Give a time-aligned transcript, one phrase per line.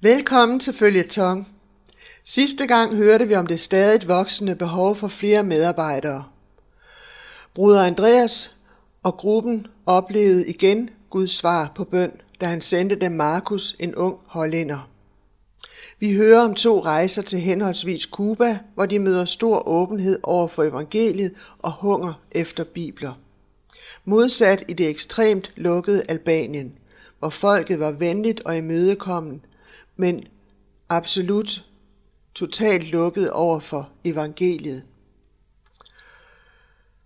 [0.00, 1.48] Velkommen til Følgetong.
[2.24, 6.24] Sidste gang hørte vi om det stadig voksende behov for flere medarbejdere.
[7.54, 8.56] Bruder Andreas
[9.02, 14.18] og gruppen oplevede igen Guds svar på bøn, da han sendte dem Markus, en ung
[14.26, 14.90] hollænder.
[16.00, 20.62] Vi hører om to rejser til henholdsvis Kuba, hvor de møder stor åbenhed over for
[20.62, 23.12] evangeliet og hunger efter bibler.
[24.04, 26.72] Modsat i det ekstremt lukkede Albanien,
[27.18, 29.40] hvor folket var venligt og imødekommende,
[29.96, 30.26] men
[30.88, 31.64] absolut
[32.34, 34.82] totalt lukket over for evangeliet.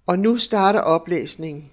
[0.06, 1.70] Og nu starter oplæsningen.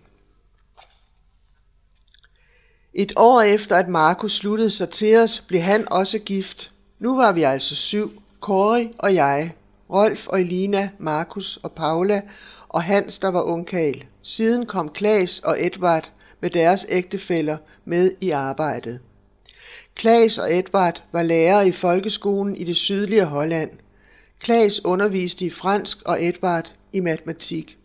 [2.93, 6.71] Et år efter at Markus sluttede sig til os, blev han også gift.
[6.99, 9.55] Nu var vi altså syv, Kori og jeg,
[9.89, 12.21] Rolf og Elina, Markus og Paula
[12.69, 14.05] og Hans, der var ungkal.
[14.21, 18.99] Siden kom Klaas og Edvard med deres ægtefæller med i arbejdet.
[19.95, 23.69] Klaas og Edvard var lærere i folkeskolen i det sydlige Holland.
[24.39, 27.77] Klaas underviste i fransk og Edvard i matematik.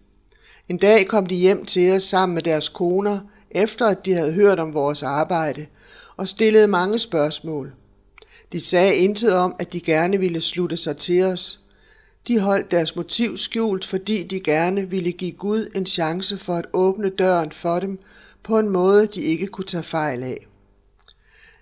[0.69, 4.33] En dag kom de hjem til os sammen med deres koner, efter at de havde
[4.33, 5.67] hørt om vores arbejde,
[6.17, 7.73] og stillede mange spørgsmål.
[8.53, 11.61] De sagde intet om, at de gerne ville slutte sig til os.
[12.29, 16.67] De holdt deres motiv skjult, fordi de gerne ville give Gud en chance for at
[16.73, 17.99] åbne døren for dem
[18.43, 20.47] på en måde, de ikke kunne tage fejl af.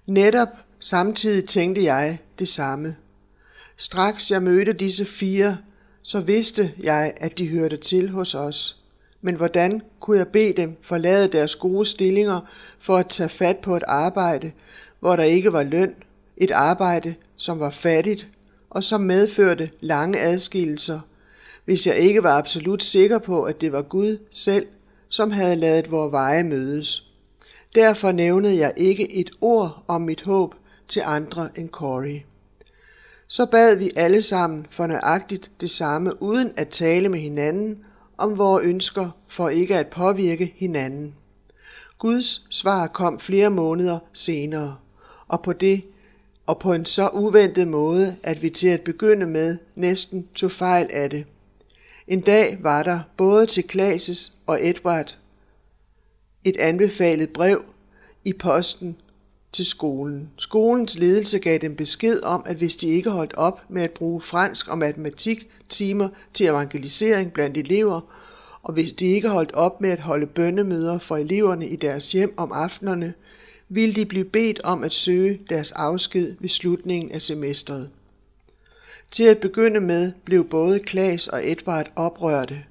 [0.08, 2.96] Netop samtidig tænkte jeg det samme.
[3.76, 5.58] Straks jeg mødte disse fire,
[6.02, 8.76] så vidste jeg, at de hørte til hos os.
[9.20, 12.40] Men hvordan kunne jeg bede dem forlade deres gode stillinger
[12.78, 14.52] for at tage fat på et arbejde,
[15.00, 15.94] hvor der ikke var løn,
[16.36, 18.26] et arbejde, som var fattigt
[18.70, 21.00] og som medførte lange adskillelser,
[21.64, 24.66] hvis jeg ikke var absolut sikker på, at det var Gud selv,
[25.08, 27.07] som havde lavet vores veje mødes.
[27.74, 30.54] Derfor nævnede jeg ikke et ord om mit håb
[30.88, 32.20] til andre end Corey.
[33.26, 37.84] Så bad vi alle sammen for nøjagtigt det samme, uden at tale med hinanden
[38.18, 41.14] om vores ønsker for ikke at påvirke hinanden.
[41.98, 44.76] Guds svar kom flere måneder senere,
[45.28, 45.82] og på det
[46.46, 50.88] og på en så uventet måde, at vi til at begynde med næsten tog fejl
[50.92, 51.24] af det.
[52.06, 55.18] En dag var der både til Klases og Edward
[56.48, 57.62] et anbefalet brev
[58.24, 58.96] i posten
[59.52, 60.30] til skolen.
[60.36, 64.20] Skolens ledelse gav dem besked om, at hvis de ikke holdt op med at bruge
[64.20, 68.00] fransk og matematik timer til evangelisering blandt elever,
[68.62, 72.34] og hvis de ikke holdt op med at holde bønnemøder for eleverne i deres hjem
[72.36, 73.14] om aftenerne,
[73.68, 77.90] ville de blive bedt om at søge deres afsked ved slutningen af semesteret.
[79.10, 82.64] Til at begynde med blev både Klaas og Edvard oprørte,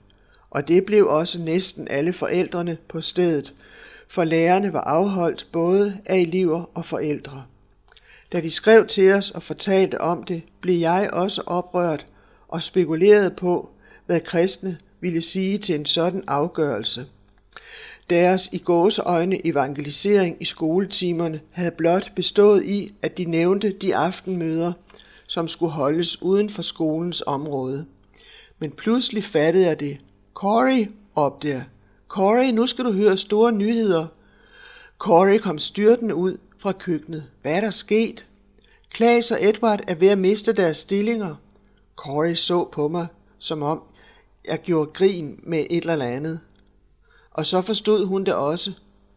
[0.49, 3.53] og det blev også næsten alle forældrene på stedet,
[4.07, 7.44] for lærerne var afholdt både af elever og forældre.
[8.31, 12.06] Da de skrev til os og fortalte om det, blev jeg også oprørt
[12.47, 13.69] og spekulerede på,
[14.06, 17.06] hvad kristne ville sige til en sådan afgørelse.
[18.09, 24.74] Deres i gåseøjne evangelisering i skoletimerne havde blot bestået i, at de nævnte de aftenmøder,
[25.28, 27.85] som skulle holdes uden for skolens område.
[28.59, 29.97] Men pludselig fattede jeg det.
[30.34, 31.63] Corey, råbte jeg.
[32.07, 34.07] Corey, nu skal du høre store nyheder.
[34.97, 37.23] Corey kom styrtende ud fra køkkenet.
[37.41, 38.25] Hvad er der sket?
[38.90, 41.35] Klaas og Edward er ved at miste deres stillinger.
[41.95, 43.07] Corey så på mig,
[43.40, 43.84] som om
[44.45, 46.40] jeg gjorde grin med et eller andet.
[47.31, 48.72] Og så forstod hun det også.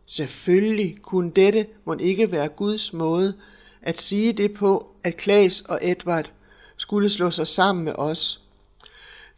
[0.06, 3.34] Selvfølgelig kunne dette må ikke være Guds måde
[3.82, 6.32] at sige det på, at Klaas og Edward
[6.76, 8.40] skulle slå sig sammen med os.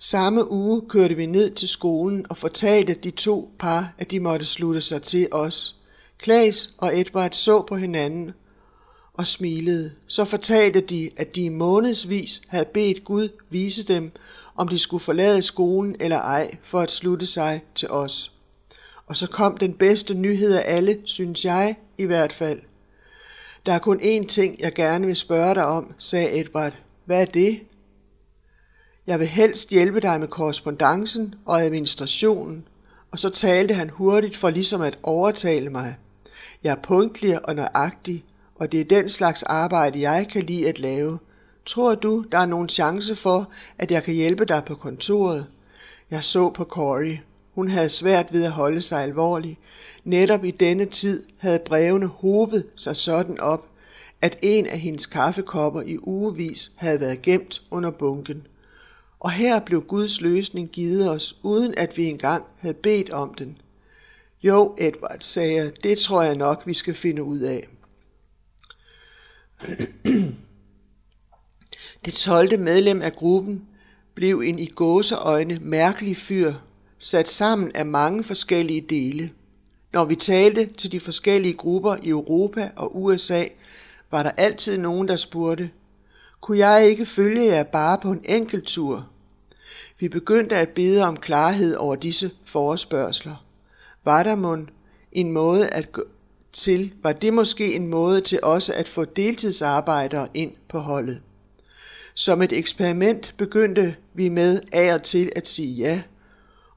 [0.04, 4.44] Samme uge kørte vi ned til skolen og fortalte de to par, at de måtte
[4.44, 5.76] slutte sig til os.
[6.18, 8.32] Klaas og Edvard så på hinanden
[9.14, 9.92] og smilede.
[10.06, 14.12] Så fortalte de, at de i månedsvis havde bedt Gud vise dem,
[14.56, 18.32] om de skulle forlade skolen eller ej for at slutte sig til os.
[19.06, 22.60] Og så kom den bedste nyhed af alle, synes jeg i hvert fald.
[23.66, 26.74] Der er kun én ting, jeg gerne vil spørge dig om, sagde Edvard.
[27.04, 27.60] Hvad er det?
[29.06, 32.64] Jeg vil helst hjælpe dig med korrespondancen og administrationen.
[33.10, 35.96] Og så talte han hurtigt for ligesom at overtale mig.
[36.64, 40.78] Jeg er punktlig og nøjagtig, og det er den slags arbejde, jeg kan lide at
[40.78, 41.18] lave.
[41.66, 45.46] Tror du, der er nogen chance for, at jeg kan hjælpe dig på kontoret?
[46.10, 47.16] Jeg så på Corey.
[47.54, 49.58] Hun havde svært ved at holde sig alvorlig.
[50.04, 53.66] Netop i denne tid havde brevene hobet sig sådan op,
[54.20, 58.46] at en af hendes kaffekopper i ugevis havde været gemt under bunken.
[59.22, 63.58] Og her blev Guds løsning givet os, uden at vi engang havde bedt om den.
[64.42, 67.68] Jo, Edward, sagde jeg, det tror jeg nok, vi skal finde ud af.
[72.04, 72.58] Det 12.
[72.58, 73.66] medlem af gruppen
[74.14, 76.54] blev en i gåseøjne mærkelig fyr,
[76.98, 79.30] sat sammen af mange forskellige dele.
[79.92, 83.44] Når vi talte til de forskellige grupper i Europa og USA,
[84.10, 85.70] var der altid nogen, der spurgte,
[86.40, 89.11] kunne jeg ikke følge jer bare på en enkelt tur?
[90.02, 93.44] Vi begyndte at bede om klarhed over disse forespørgseler.
[94.04, 94.70] Var der mon
[95.12, 96.02] en måde at gå
[96.52, 101.20] til, var det måske en måde til også at få deltidsarbejdere ind på holdet?
[102.14, 106.02] Som et eksperiment begyndte vi med af og til at sige ja,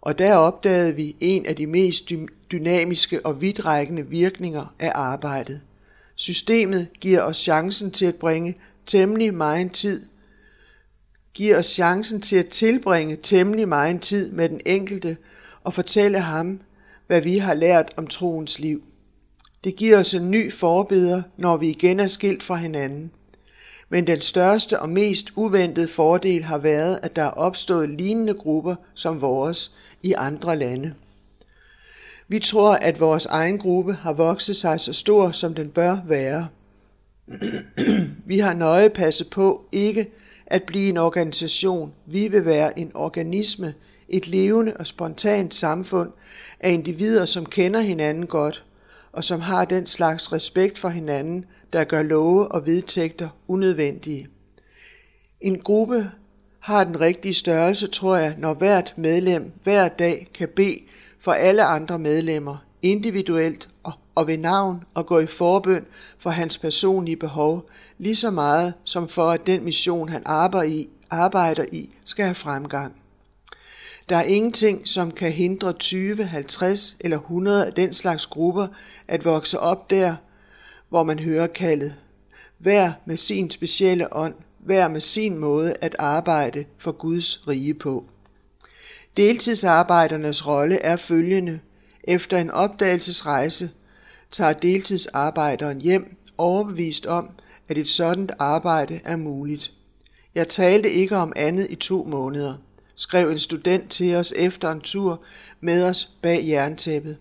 [0.01, 2.11] og der opdagede vi en af de mest
[2.51, 5.61] dynamiske og vidtrækkende virkninger af arbejdet.
[6.15, 10.01] Systemet giver os chancen til at bringe temmelig meget tid
[11.35, 15.17] giver os chancen til at tilbringe temmelig meget tid med den enkelte
[15.63, 16.61] og fortælle ham,
[17.07, 18.83] hvad vi har lært om troens liv.
[19.63, 23.11] Det giver os en ny forbeder, når vi igen er skilt fra hinanden.
[23.89, 28.75] Men den største og mest uventede fordel har været, at der er opstået lignende grupper
[28.93, 29.71] som vores
[30.03, 30.93] i andre lande.
[32.27, 36.47] Vi tror, at vores egen gruppe har vokset sig så stor, som den bør være.
[38.25, 40.07] vi har nøje passet på ikke
[40.47, 41.93] at blive en organisation.
[42.05, 43.73] Vi vil være en organisme,
[44.09, 46.11] et levende og spontant samfund
[46.59, 48.63] af individer, som kender hinanden godt,
[49.11, 54.27] og som har den slags respekt for hinanden, der gør love og vedtægter unødvendige.
[55.41, 56.11] En gruppe
[56.59, 60.79] har den rigtige størrelse, tror jeg, når hvert medlem hver dag kan bede
[61.19, 65.85] for alle andre medlemmer, individuelt og, og ved navn, og gå i forbøn
[66.17, 70.89] for hans personlige behov, lige så meget som for, at den mission, han arbejder i,
[71.09, 72.95] arbejder i skal have fremgang.
[74.09, 78.67] Der er ingenting, som kan hindre 20, 50 eller 100 af den slags grupper
[79.07, 80.15] at vokse op der,
[80.89, 81.95] hvor man hører kaldet.
[82.57, 88.05] Hver med sin specielle ånd, hver med sin måde at arbejde for Guds rige på.
[89.17, 91.59] Deltidsarbejdernes rolle er følgende.
[92.03, 93.69] Efter en opdagelsesrejse
[94.31, 97.29] tager deltidsarbejderen hjem overbevist om,
[97.69, 99.71] at et sådant arbejde er muligt.
[100.35, 102.55] Jeg talte ikke om andet i to måneder,
[102.95, 105.21] skrev en student til os efter en tur
[105.61, 107.17] med os bag jerntæppet.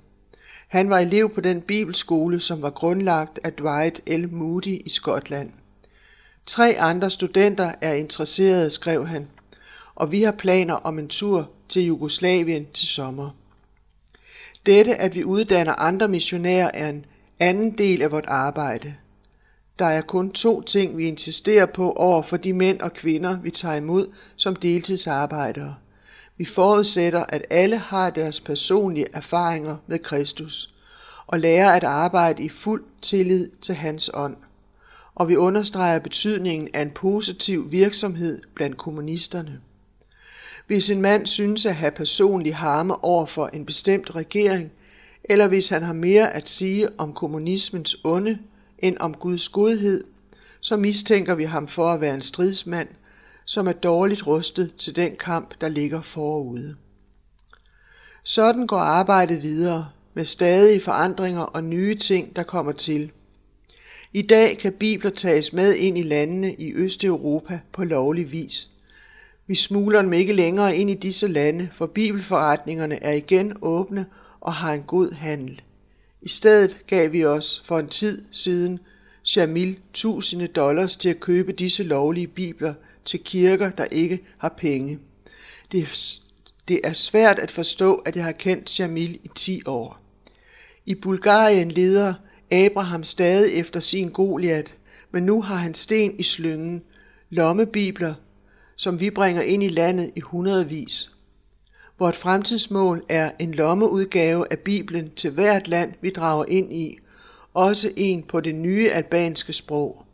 [0.68, 4.28] Han var elev på den bibelskole, som var grundlagt af Dwight L.
[4.32, 5.50] Moody i Skotland.
[6.46, 9.28] Tre andre studenter er interesserede, skrev han,
[9.94, 13.30] og vi har planer om en tur til Jugoslavien til sommer.
[14.66, 17.04] Dette, at vi uddanner andre missionærer, er en
[17.38, 18.94] anden del af vort arbejde.
[19.78, 23.50] Der er kun to ting, vi insisterer på over for de mænd og kvinder, vi
[23.50, 25.74] tager imod som deltidsarbejdere.
[26.36, 30.74] Vi forudsætter, at alle har deres personlige erfaringer med Kristus
[31.26, 34.36] og lærer at arbejde i fuld tillid til hans ånd.
[35.14, 39.60] Og vi understreger betydningen af en positiv virksomhed blandt kommunisterne.
[40.66, 44.72] Hvis en mand synes at have personlig harme over for en bestemt regering,
[45.24, 48.38] eller hvis han har mere at sige om kommunismens onde
[48.84, 50.04] end om Guds godhed,
[50.60, 52.88] så mistænker vi ham for at være en stridsmand,
[53.44, 56.76] som er dårligt rustet til den kamp, der ligger forude.
[58.22, 63.10] Sådan går arbejdet videre med stadige forandringer og nye ting, der kommer til.
[64.12, 68.70] I dag kan bibler tages med ind i landene i Østeuropa på lovlig vis.
[69.46, 74.06] Vi smugler dem ikke længere ind i disse lande, for bibelforretningerne er igen åbne
[74.40, 75.62] og har en god handel.
[76.24, 78.78] I stedet gav vi os for en tid siden
[79.22, 84.98] Shamil tusinde dollars til at købe disse lovlige bibler til kirker, der ikke har penge.
[85.72, 86.18] Det er,
[86.68, 90.00] det er svært at forstå, at jeg har kendt Shamil i 10 år.
[90.86, 92.14] I Bulgarien leder
[92.50, 94.74] Abraham stadig efter sin Goliat,
[95.10, 96.82] men nu har han sten i slyngen,
[97.30, 98.14] lommebibler,
[98.76, 101.13] som vi bringer ind i landet i hundredvis.
[101.98, 106.98] Vort fremtidsmål er en lommeudgave af Bibelen til hvert land, vi drager ind i,
[107.54, 110.04] også en på det nye albanske sprog.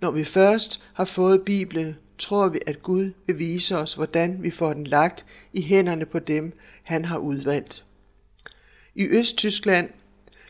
[0.00, 4.50] Når vi først har fået Bibelen, tror vi, at Gud vil vise os, hvordan vi
[4.50, 7.84] får den lagt i hænderne på dem, han har udvalgt.
[8.94, 9.90] I Østtyskland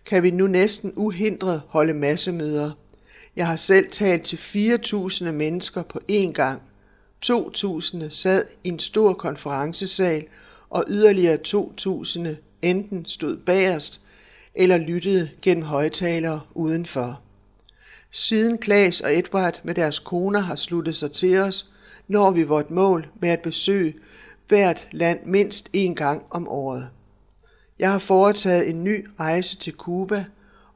[0.06, 2.70] kan vi nu næsten uhindret holde massemøder.
[3.36, 6.62] Jeg har selv talt til 4.000 mennesker på én gang.
[7.26, 10.24] 2.000 sad i en stor konferencesal
[10.74, 12.28] og yderligere 2.000
[12.62, 14.00] enten stod bagerst
[14.54, 17.20] eller lyttede gennem højtalere udenfor.
[18.10, 21.66] Siden Klaas og Edward med deres koner har sluttet sig til os,
[22.08, 23.94] når vi vort mål med at besøge
[24.48, 26.88] hvert land mindst én gang om året.
[27.78, 30.24] Jeg har foretaget en ny rejse til Cuba,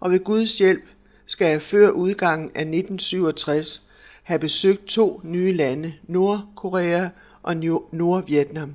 [0.01, 0.85] og ved Guds hjælp
[1.27, 3.83] skal jeg før udgangen af 1967
[4.23, 7.09] have besøgt to nye lande, Nordkorea
[7.43, 7.57] og
[7.93, 8.75] Nordvietnam.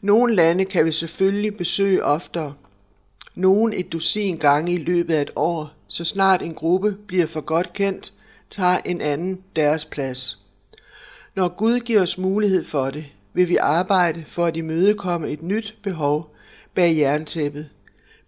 [0.00, 2.54] Nogle lande kan vi selvfølgelig besøge oftere.
[3.34, 7.40] Nogle et dusin gange i løbet af et år, så snart en gruppe bliver for
[7.40, 8.12] godt kendt,
[8.50, 10.38] tager en anden deres plads.
[11.34, 15.74] Når Gud giver os mulighed for det, vil vi arbejde for at imødekomme et nyt
[15.82, 16.34] behov
[16.74, 17.68] bag jerntæppet.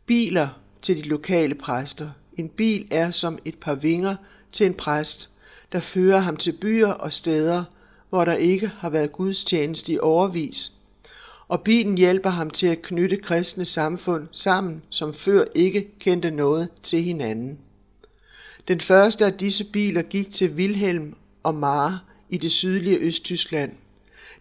[0.07, 0.49] Biler
[0.83, 2.11] til de lokale præster.
[2.37, 4.17] En bil er som et par vinger
[4.53, 5.29] til en præst,
[5.73, 7.65] der fører ham til byer og steder,
[8.09, 10.73] hvor der ikke har været gudstjeneste i overvis.
[11.49, 16.69] Og bilen hjælper ham til at knytte kristne samfund sammen, som før ikke kendte noget
[16.83, 17.59] til hinanden.
[18.69, 21.99] Den første af disse biler gik til Wilhelm og Mare
[22.31, 23.73] i det sydlige Østtyskland.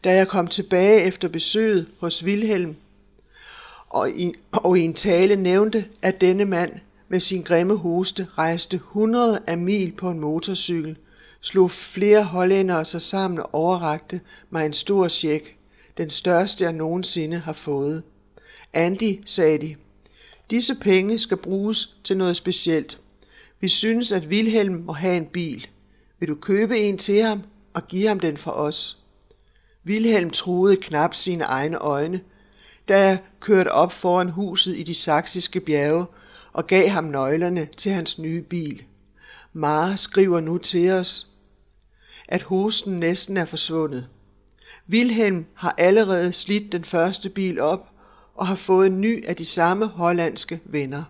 [0.03, 2.75] Da jeg kom tilbage efter besøget hos Wilhelm,
[3.89, 6.71] og i, og i en tale nævnte, at denne mand
[7.07, 10.97] med sin grimme hoste rejste hundrede af mil på en motorcykel,
[11.41, 15.56] slog flere hollændere sig sammen og overrakte mig en stor check,
[15.97, 18.03] den største jeg nogensinde har fået.
[18.73, 19.75] Andy, sagde de,
[20.49, 22.99] disse penge skal bruges til noget specielt.
[23.59, 25.67] Vi synes, at Vilhelm må have en bil.
[26.19, 27.41] Vil du købe en til ham
[27.73, 28.97] og give ham den for os?
[29.83, 32.21] Vilhelm troede knap sine egne øjne,
[32.87, 36.05] da jeg kørte op foran huset i de saksiske bjerge
[36.53, 38.83] og gav ham nøglerne til hans nye bil.
[39.53, 41.27] Mara skriver nu til os,
[42.27, 44.07] at hosten næsten er forsvundet.
[44.89, 47.89] Wilhelm har allerede slidt den første bil op
[48.35, 51.03] og har fået en ny af de samme hollandske venner.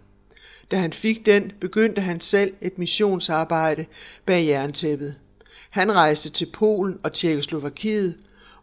[0.72, 3.86] Da han fik den, begyndte han selv et missionsarbejde
[4.26, 5.16] bag jerntæppet.
[5.70, 8.16] Han rejste til Polen og Tjekkoslovakiet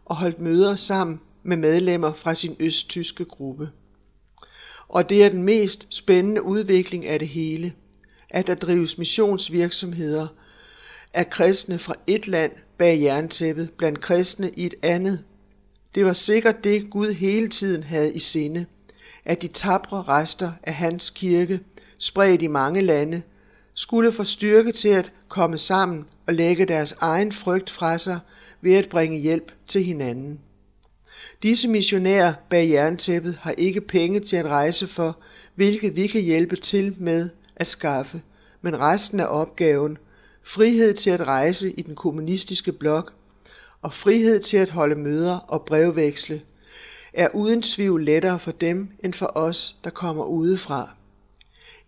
[0.05, 3.69] og holdt møder sammen med medlemmer fra sin østtyske gruppe.
[4.87, 7.73] Og det er den mest spændende udvikling af det hele,
[8.29, 10.27] at der drives missionsvirksomheder
[11.15, 15.23] af kristne fra et land bag jerntæppet blandt kristne i et andet.
[15.95, 18.65] Det var sikkert det, Gud hele tiden havde i sinde,
[19.25, 21.59] at de tabre rester af hans kirke,
[21.97, 23.21] spredt i mange lande,
[23.73, 28.19] skulle få styrke til at komme sammen og lægge deres egen frygt fra sig
[28.61, 30.39] ved at bringe hjælp til hinanden.
[31.43, 35.17] Disse missionærer bag jerntæppet har ikke penge til at rejse for,
[35.55, 38.21] hvilket vi kan hjælpe til med at skaffe,
[38.61, 39.97] men resten af opgaven,
[40.45, 43.13] frihed til at rejse i den kommunistiske blok
[43.81, 46.41] og frihed til at holde møder og brevveksle,
[47.13, 50.89] er uden tvivl lettere for dem end for os, der kommer udefra.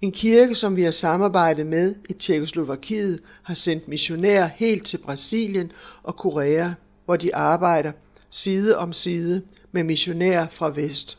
[0.01, 5.71] En kirke, som vi har samarbejdet med i Tjekkoslovakiet, har sendt missionærer helt til Brasilien
[6.03, 6.69] og Korea,
[7.05, 7.91] hvor de arbejder
[8.29, 11.17] side om side med missionærer fra vest.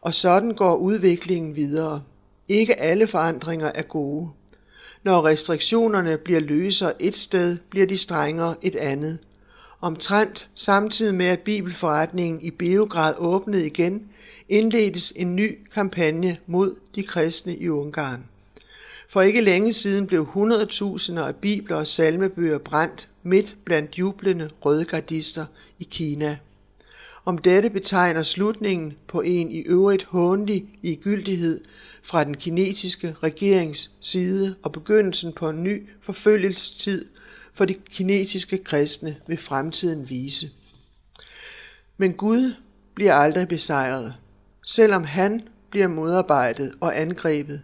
[0.00, 2.02] Og sådan går udviklingen videre.
[2.48, 4.30] Ikke alle forandringer er gode.
[5.04, 9.18] Når restriktionerne bliver løsere et sted, bliver de strengere et andet.
[9.80, 14.02] Omtrent samtidig med, at Bibelforretningen i Beograd åbnede igen,
[14.48, 18.24] indledtes en ny kampagne mod de kristne i Ungarn.
[19.08, 25.46] For ikke længe siden blev 100.000 af bibler og salmebøger brændt midt blandt jublende rødgardister
[25.78, 26.38] i Kina.
[27.24, 31.60] Om dette betegner slutningen på en i øvrigt håndelig ligegyldighed
[32.04, 37.04] fra den kinesiske regerings side og begyndelsen på en ny forfølgelsestid
[37.54, 40.50] for de kinesiske kristne vil fremtiden vise.
[41.96, 42.54] Men Gud
[42.94, 44.14] bliver aldrig besejret.
[44.62, 47.62] Selvom han bliver modarbejdet og angrebet,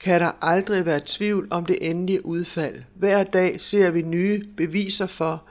[0.00, 2.82] kan der aldrig være tvivl om det endelige udfald.
[2.94, 5.44] Hver dag ser vi nye beviser for,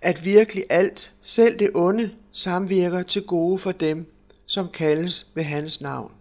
[0.00, 4.12] at virkelig alt, selv det onde, samvirker til gode for dem,
[4.46, 6.15] som kaldes ved hans navn.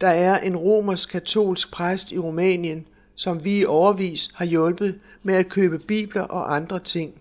[0.00, 5.48] Der er en romersk-katolsk præst i Rumænien, som vi i overvis har hjulpet med at
[5.48, 7.20] købe bibler og andre ting.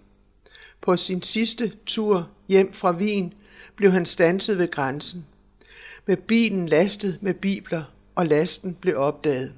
[0.81, 3.33] På sin sidste tur hjem fra Wien
[3.75, 5.25] blev han stanset ved grænsen.
[6.05, 7.83] Med bilen lastet med bibler,
[8.15, 9.53] og lasten blev opdaget.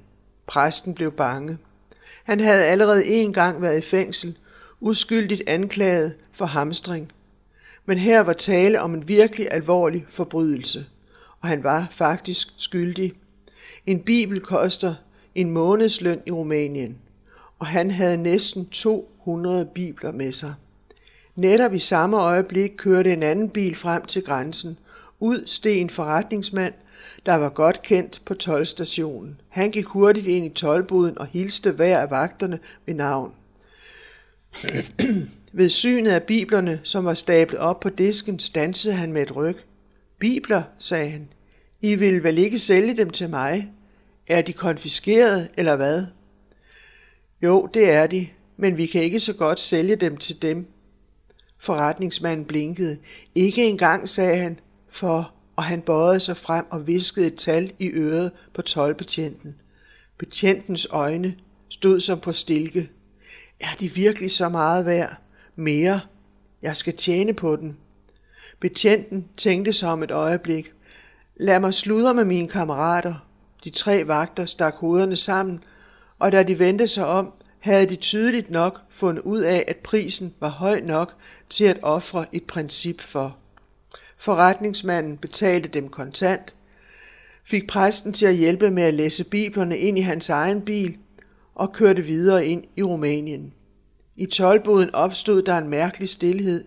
[0.46, 1.58] Præsten blev bange.
[2.24, 4.38] Han havde allerede en gang været i fængsel,
[4.80, 7.12] uskyldigt anklaget for hamstring.
[7.86, 10.86] Men her var tale om en virkelig alvorlig forbrydelse,
[11.42, 13.12] og han var faktisk skyldig.
[13.86, 14.94] En bibel koster
[15.34, 16.96] en månedsløn i Rumænien,
[17.58, 20.54] og han havde næsten 200 bibler med sig.
[21.36, 24.78] Netop i samme øjeblik kørte en anden bil frem til grænsen.
[25.20, 26.74] Ud steg en forretningsmand,
[27.26, 29.40] der var godt kendt på tolvstationen.
[29.48, 33.32] Han gik hurtigt ind i tolvboden og hilste hver af vagterne ved navn.
[35.54, 39.56] Ved synet af biblerne, som var stablet op på disken, stansede han med et ryg.
[40.22, 41.28] Bibler, sagde han.
[41.80, 43.72] I vil vel ikke sælge dem til mig?
[44.26, 46.06] Er de konfiskeret, eller hvad?
[47.42, 48.28] Jo, det er de.
[48.56, 50.66] men vi kan ikke så godt sælge dem til dem.
[51.58, 52.98] Forretningsmanden blinkede.
[53.34, 57.90] Ikke engang, sagde han, for, og han bøjede sig frem og viskede et tal i
[57.90, 59.54] øret på tolvbetjenten.
[60.18, 61.34] Betjentens øjne
[61.68, 62.90] stod som på stilke.
[63.60, 65.16] Er de virkelig så meget værd?
[65.56, 66.00] Mere.
[66.62, 67.76] Jeg skal tjene på den.
[68.62, 70.72] Betjenten tænkte sig om et øjeblik.
[71.36, 73.14] Lad mig sludre med mine kammerater.
[73.64, 75.64] De tre vagter stak hovederne sammen,
[76.18, 80.34] og da de vendte sig om, havde de tydeligt nok fundet ud af, at prisen
[80.40, 81.14] var høj nok
[81.50, 83.36] til at ofre et princip for.
[84.16, 86.54] Forretningsmanden betalte dem kontant,
[87.44, 90.96] fik præsten til at hjælpe med at læse biblerne ind i hans egen bil
[91.54, 93.52] og kørte videre ind i Rumænien.
[94.16, 96.64] I tolvboden opstod der en mærkelig stillhed.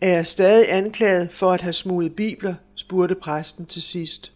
[0.00, 4.32] Er jeg stadig anklaget for at have smuglet bibler, spurgte præsten til sidst.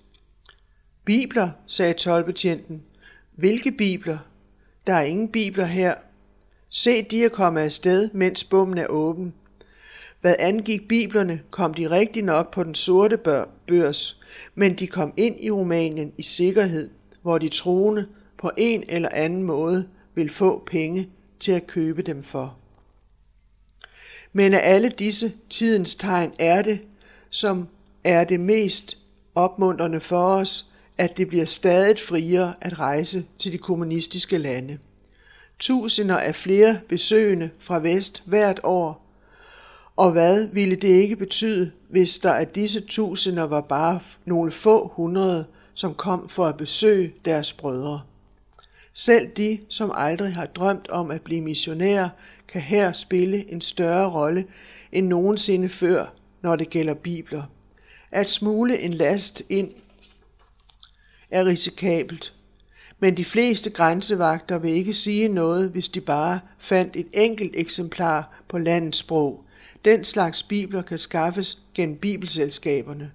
[1.04, 2.82] Bibler, sagde tolvbetjenten.
[3.32, 4.18] Hvilke bibler?
[4.86, 5.94] Der er ingen bibler her.
[6.68, 9.34] Se de er kommet afsted, mens bommen er åben.
[10.20, 13.16] Hvad angik biblerne, kom de rigtig nok på den sorte
[13.66, 14.20] børs,
[14.54, 16.90] men de kom ind i Rumænien i sikkerhed,
[17.22, 18.06] hvor de troende
[18.38, 21.08] på en eller anden måde vil få penge
[21.40, 22.56] til at købe dem for.
[24.32, 26.80] Men af alle disse tidens tegn er det,
[27.30, 27.68] som
[28.04, 28.98] er det mest
[29.34, 30.66] opmuntrende for os,
[30.98, 34.78] at det bliver stadig friere at rejse til de kommunistiske lande.
[35.58, 39.04] Tusinder af flere besøgende fra vest hvert år.
[39.96, 44.92] Og hvad ville det ikke betyde, hvis der af disse tusinder var bare nogle få
[44.94, 45.44] hundrede,
[45.74, 48.00] som kom for at besøge deres brødre?
[48.92, 52.08] Selv de, som aldrig har drømt om at blive missionærer,
[52.48, 54.46] kan her spille en større rolle
[54.92, 57.42] end nogensinde før, når det gælder bibler.
[58.10, 59.70] At smule en last ind
[61.30, 62.34] er risikabelt,
[62.98, 68.42] men de fleste grænsevagter vil ikke sige noget, hvis de bare fandt et enkelt eksemplar
[68.48, 69.44] på landets sprog.
[69.84, 73.10] Den slags bibler kan skaffes gennem bibelselskaberne.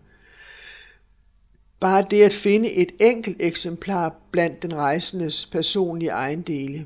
[1.79, 6.85] Bare det at finde et enkelt eksemplar blandt den rejsendes personlige ejendele.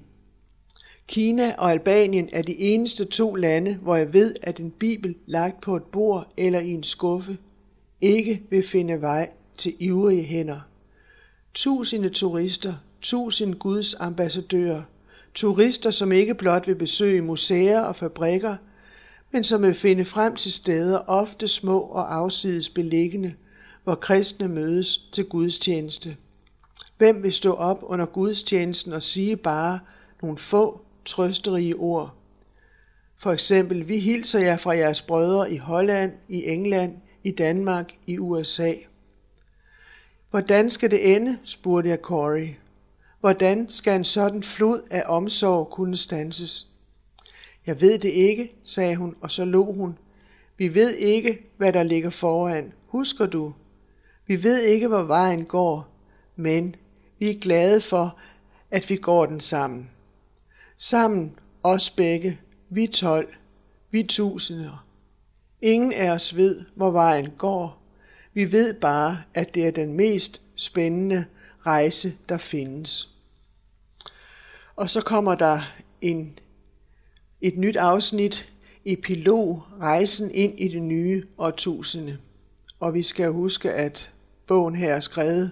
[1.07, 5.61] Kina og Albanien er de eneste to lande, hvor jeg ved, at en bibel lagt
[5.61, 7.37] på et bord eller i en skuffe
[8.01, 10.59] ikke vil finde vej til ivrige hænder.
[11.53, 14.81] Tusinde turister, tusind Guds ambassadører,
[15.33, 18.55] turister, som ikke blot vil besøge museer og fabrikker,
[19.31, 23.33] men som vil finde frem til steder ofte små og afsides beliggende,
[23.83, 26.15] hvor kristne mødes til gudstjeneste.
[26.97, 29.79] Hvem vil stå op under gudstjenesten og sige bare
[30.21, 32.13] nogle få trøsterige ord?
[33.17, 38.17] For eksempel, vi hilser jer fra jeres brødre i Holland, i England, i Danmark, i
[38.17, 38.73] USA.
[40.29, 42.49] Hvordan skal det ende, spurgte jeg Corey.
[43.19, 46.67] Hvordan skal en sådan flod af omsorg kunne stanses?
[47.65, 49.97] Jeg ved det ikke, sagde hun, og så lå hun.
[50.57, 52.73] Vi ved ikke, hvad der ligger foran.
[52.87, 53.53] Husker du?
[54.27, 55.87] Vi ved ikke, hvor vejen går,
[56.35, 56.75] men
[57.19, 58.17] vi er glade for,
[58.71, 59.89] at vi går den sammen.
[60.79, 63.27] Sammen, os begge, vi tolv,
[63.91, 64.85] vi tusinder.
[65.61, 67.81] Ingen af os ved, hvor vejen går.
[68.33, 71.25] Vi ved bare, at det er den mest spændende
[71.65, 73.09] rejse, der findes.
[74.75, 75.61] Og så kommer der
[76.01, 76.39] en,
[77.41, 78.49] et nyt afsnit,
[78.85, 82.17] epilog, rejsen ind i det nye årtusinde.
[82.79, 84.11] Og vi skal huske, at
[84.47, 85.51] bogen her er skrevet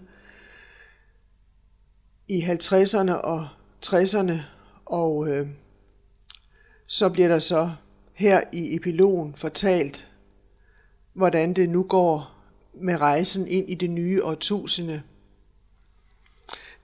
[2.27, 3.47] i 50'erne og
[3.85, 4.54] 60'erne,
[4.85, 5.47] og øh,
[6.87, 7.71] så bliver der så
[8.13, 10.07] her i epilogen fortalt,
[11.13, 12.31] hvordan det nu går
[12.73, 15.01] med rejsen ind i det nye årtusinde.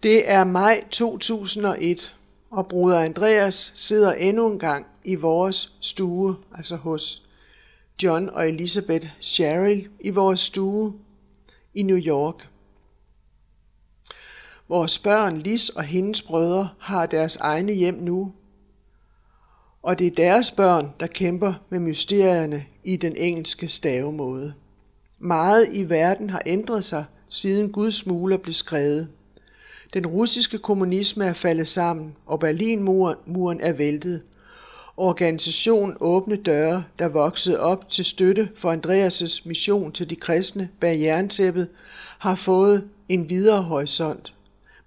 [0.04, 2.16] Det er maj 2001,
[2.52, 7.24] og bruder Andreas sidder endnu en gang i vores stue, altså hos
[8.04, 10.94] John og Elisabeth Sherrill i vores stue
[11.74, 12.51] i New York.
[14.72, 18.32] Vores børn, Lis og hendes brødre, har deres egne hjem nu,
[19.84, 24.54] og det er deres børn, der kæmper med mysterierne i den engelske stavemåde.
[25.20, 29.08] Meget i verden har ændret sig, siden Guds smugler blev skrevet.
[29.94, 34.22] Den russiske kommunisme er faldet sammen, og Berlinmuren er væltet.
[34.98, 41.02] Organisationen Åbne Døre, der voksede op til støtte for Andreas' mission til de kristne bag
[41.02, 41.68] jerntæppet,
[42.20, 44.34] har fået en videre horisont.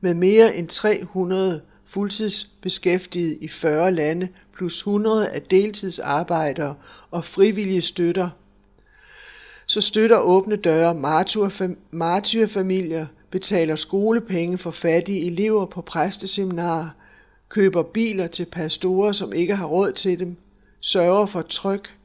[0.04, 6.74] Med mere end 300 fuldtidsbeskæftigede i 40 lande plus 100 af deltidsarbejdere
[7.10, 8.30] og frivillige støtter
[9.66, 10.94] så støtter åbne døre
[11.90, 16.88] martyrfamilier, betaler skolepenge for fattige elever på præsteseminarer,
[17.48, 20.36] køber biler til pastorer, som ikke har råd til dem,
[20.80, 21.96] sørger for tryk,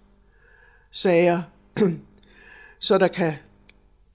[0.92, 1.42] sager,
[2.80, 3.34] så der kan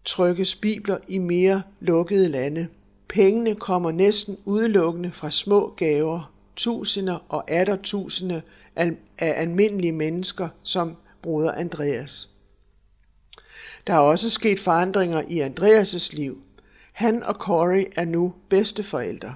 [0.04, 2.68] trykkes bibler i mere lukkede lande.
[3.08, 8.40] Pengene kommer næsten udelukkende fra små gaver, tusinder og atter tusinder
[8.76, 12.28] af almindelige mennesker som bruder Andreas.
[13.86, 16.42] Der er også sket forandringer i Andreas' liv.
[16.92, 19.34] Han og Corey er nu bedsteforældre.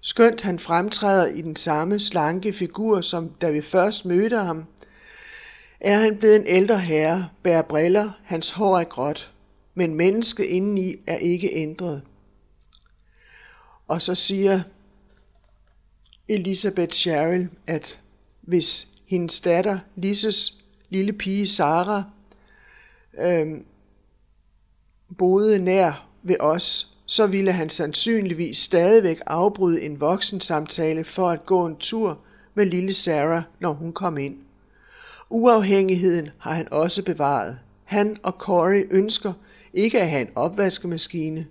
[0.00, 4.64] Skønt han fremtræder i den samme slanke figur, som da vi først mødte ham,
[5.80, 9.32] er han blevet en ældre herre, bærer briller, hans hår er gråt,
[9.74, 12.02] men mennesket indeni er ikke ændret.
[13.90, 14.62] Og så siger
[16.28, 17.98] Elisabeth Sherrill, at
[18.40, 22.02] hvis hendes datter, Lises lille pige Sara,
[23.18, 23.64] øhm,
[25.18, 31.46] boede nær ved os, så ville han sandsynligvis stadigvæk afbryde en voksen samtale for at
[31.46, 32.18] gå en tur
[32.54, 34.38] med lille Sarah, når hun kom ind.
[35.30, 37.58] Uafhængigheden har han også bevaret.
[37.84, 39.32] Han og Corey ønsker
[39.72, 41.46] ikke at have en opvaskemaskine.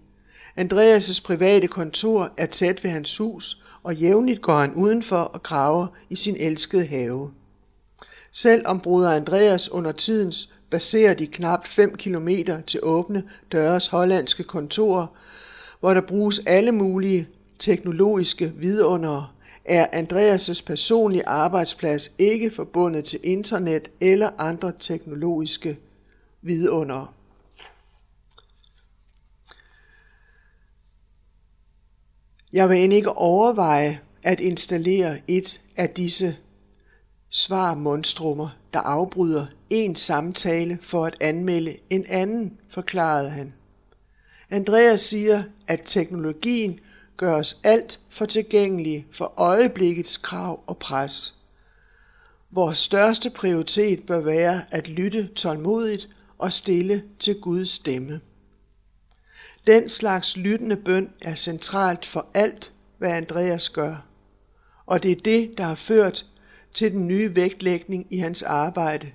[0.59, 5.87] Andreas' private kontor er tæt ved hans hus, og jævnligt går han udenfor og graver
[6.09, 7.31] i sin elskede have.
[8.31, 12.29] Selv om bruder Andreas under tidens baserer de knap 5 km
[12.67, 15.07] til åbne døres hollandske kontorer,
[15.79, 17.27] hvor der bruges alle mulige
[17.59, 19.27] teknologiske vidundere,
[19.65, 25.77] er Andreas' personlige arbejdsplads ikke forbundet til internet eller andre teknologiske
[26.41, 27.07] vidundere.
[32.53, 36.37] Jeg vil end ikke overveje at installere et af disse
[37.29, 43.53] svarmonstrummer, der afbryder en samtale for at anmelde en anden, forklarede han.
[44.49, 46.79] Andreas siger, at teknologien
[47.17, 51.35] gør os alt for tilgængelige for øjeblikkets krav og pres.
[52.51, 58.21] Vores største prioritet bør være at lytte tålmodigt og stille til Guds stemme.
[59.67, 64.05] Den slags lyttende bøn er centralt for alt, hvad Andreas gør.
[64.85, 66.25] Og det er det, der har ført
[66.73, 69.11] til den nye vægtlægning i hans arbejde.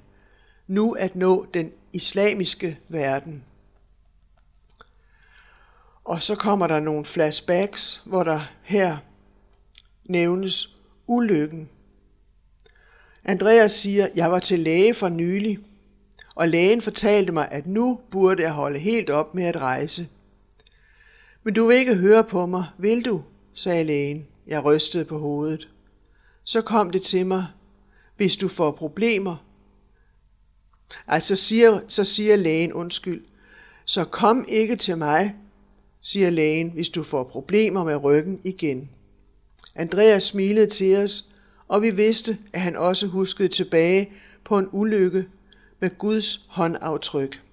[0.67, 3.45] Nu at nå den islamiske verden.
[6.05, 8.97] Og så kommer der nogle flashbacks, hvor der her
[10.05, 10.77] nævnes
[11.07, 11.69] ulykken.
[13.25, 15.59] Andreas siger, jeg var til læge for nylig,
[16.35, 20.09] og lægen fortalte mig, at nu burde jeg holde helt op med at rejse.
[21.45, 23.23] Men du vil ikke høre på mig, vil du?
[23.55, 24.27] sagde lægen.
[24.47, 25.69] Jeg rystede på hovedet.
[26.45, 27.47] Så kom det til mig,
[28.17, 29.37] hvis du får problemer.
[31.07, 33.25] Altså siger, så siger lægen undskyld.
[33.85, 35.35] Så kom ikke til mig,
[36.01, 38.91] siger lægen, hvis du får problemer med ryggen igen.
[39.75, 41.25] Andreas smilede til os,
[41.69, 44.13] og vi vidste, at han også huskede tilbage
[44.45, 45.27] på en ulykke
[45.81, 47.44] med Guds håndaftryk.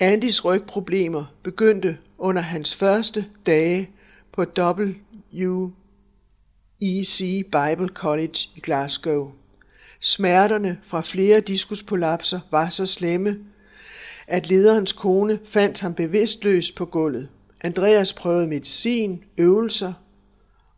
[0.00, 3.90] Andys rygproblemer begyndte under hans første dage
[4.32, 4.44] på
[6.80, 9.32] WEC Bible College i Glasgow.
[10.00, 13.38] Smerterne fra flere diskuspolapser var så slemme,
[14.26, 17.28] at lederens kone fandt ham bevidstløs på gulvet.
[17.60, 19.92] Andreas prøvede medicin, øvelser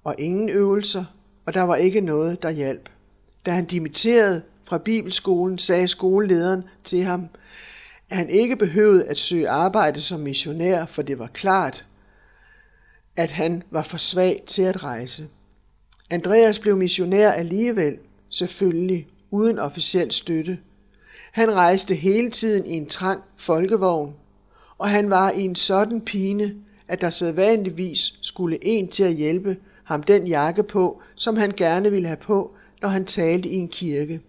[0.05, 1.05] og ingen øvelser,
[1.47, 2.89] og der var ikke noget, der hjalp.
[3.47, 7.29] Da han dimitterede fra bibelskolen, sagde skolelederen til ham,
[8.11, 11.85] at han ikke behøvede at søge arbejde som missionær, for det var klart,
[13.17, 15.29] at han var for svag til at rejse.
[16.11, 17.99] Andreas blev missionær alligevel,
[18.31, 20.59] selvfølgelig uden officiel støtte.
[21.33, 24.15] Han rejste hele tiden i en trang folkevogn,
[24.79, 26.55] og han var i en sådan pine,
[26.89, 31.91] at der sædvanligvis skulle en til at hjælpe ham den jakke på, som han gerne
[31.91, 34.21] ville have på, når han talte i en kirke.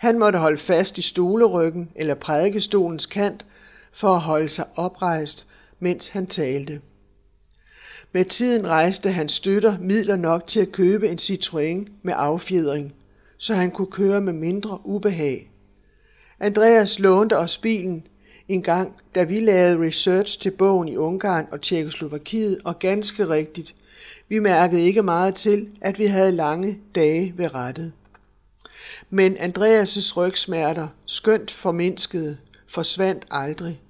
[0.00, 3.46] Han måtte holde fast i stoleryggen eller prædikestolens kant
[3.92, 5.46] for at holde sig oprejst,
[5.80, 6.80] mens han talte.
[8.12, 12.94] Med tiden rejste han støtter midler nok til at købe en Citroën med affjedring,
[13.38, 15.50] så han kunne køre med mindre ubehag.
[16.40, 18.06] Andreas lånte os bilen
[18.48, 23.74] en gang, da vi lavede research til bogen i Ungarn og Tjekkoslovakiet, og ganske rigtigt,
[24.28, 27.92] vi mærkede ikke meget til, at vi havde lange dage ved rettet.
[29.12, 33.80] Men Andreas' rygsmerter, skønt formindskede, forsvandt aldrig.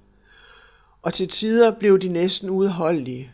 [1.01, 3.31] Og til tider blev de næsten udholdelige.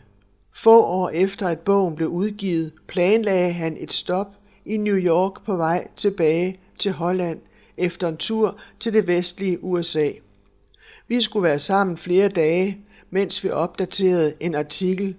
[0.52, 4.26] Få år efter at bogen blev udgivet, planlagde han et stop
[4.64, 7.40] i New York på vej tilbage til Holland
[7.76, 10.10] efter en tur til det vestlige USA.
[11.08, 12.78] Vi skulle være sammen flere dage,
[13.10, 15.16] mens vi opdaterede en artikel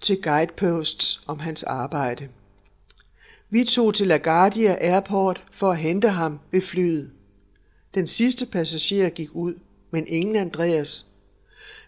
[0.00, 2.28] til Guideposts om hans arbejde.
[3.54, 7.10] Vi tog til LaGuardia Airport for at hente ham ved flyet.
[7.94, 9.54] Den sidste passager gik ud,
[9.90, 11.06] men ingen Andreas.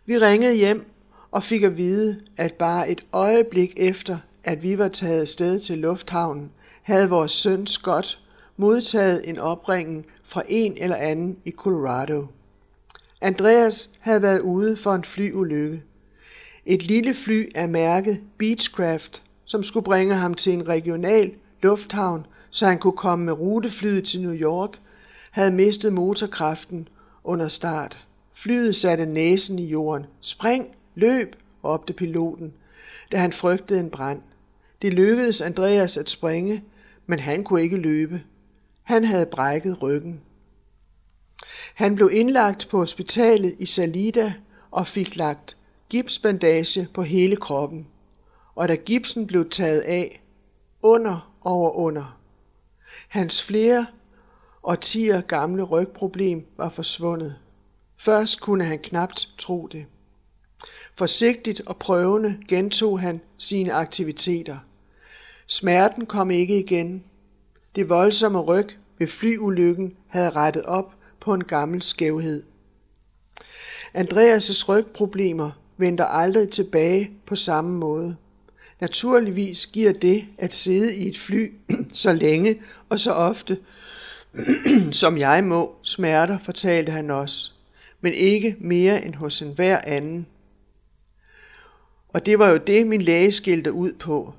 [0.05, 0.85] Vi ringede hjem
[1.31, 5.79] og fik at vide, at bare et øjeblik efter, at vi var taget sted til
[5.79, 6.51] lufthavnen,
[6.83, 8.19] havde vores søn Scott
[8.57, 12.27] modtaget en opringning fra en eller anden i Colorado.
[13.21, 15.83] Andreas havde været ude for en flyulykke.
[16.67, 22.67] Et lille fly af mærket Beechcraft, som skulle bringe ham til en regional lufthavn, så
[22.67, 24.81] han kunne komme med ruteflyet til New York,
[25.31, 26.89] havde mistet motorkraften
[27.25, 28.07] under start.
[28.35, 30.07] Flyet satte næsen i jorden.
[30.21, 32.53] Spring, løb, råbte piloten,
[33.13, 34.23] da han frygtede en brand.
[34.83, 36.65] Det lykkedes Andreas at springe,
[37.07, 38.23] men han kunne ikke løbe.
[38.83, 40.21] Han havde brækket ryggen.
[41.75, 44.35] Han blev indlagt på hospitalet i Salida
[44.71, 45.57] og fik lagt
[45.89, 47.87] gipsbandage på hele kroppen.
[48.55, 50.23] Og da gipsen blev taget af,
[50.83, 52.19] under over under.
[53.09, 53.87] Hans flere
[54.63, 57.37] årtier gamle rygproblem var forsvundet.
[57.97, 59.87] Først kunne han knapt tro det.
[60.95, 64.59] Forsigtigt og prøvende gentog han sine aktiviteter.
[65.47, 67.05] Smerten kom ikke igen.
[67.77, 72.43] Det voldsomme ryg ved flyulykken havde rettet op på en gammel skævhed.
[73.95, 78.17] Andreas' rygproblemer vender aldrig tilbage på samme måde.
[78.81, 81.53] Naturligvis giver det at sidde i et fly
[81.93, 83.59] så længe og så ofte,
[84.93, 87.55] som jeg må, smerter, fortalte han os,
[88.01, 90.27] men ikke mere end hos enhver anden.
[92.09, 94.35] Og det var jo det, min læge skilte ud på,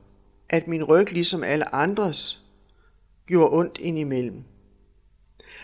[0.50, 2.42] at min ryg, ligesom alle andres,
[3.28, 4.44] gjorde ondt indimellem.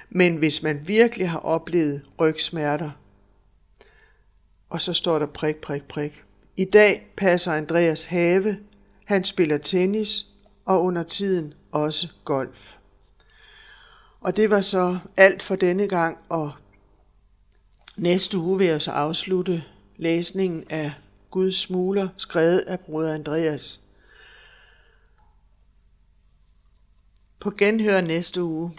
[0.10, 2.92] Men hvis man virkelig har oplevet rygsmerter,
[4.70, 6.24] og så står der prik, prik, prik.
[6.58, 8.60] I dag passer Andreas have,
[9.06, 10.26] han spiller tennis
[10.66, 12.76] og under tiden også golf.
[14.22, 16.52] Og det var så alt for denne gang, og
[17.96, 19.64] næste uge vil jeg så afslutte
[19.98, 20.94] læsningen af
[21.32, 23.82] Guds smuler, skrevet af broder Andreas.
[27.40, 28.72] På genhør næste uge.